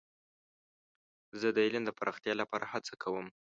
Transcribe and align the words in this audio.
زه 1.39 1.47
د 1.55 1.57
علم 1.65 1.83
د 1.85 1.91
پراختیا 1.99 2.33
لپاره 2.41 2.65
هڅه 2.73 2.93
کوم. 3.03 3.27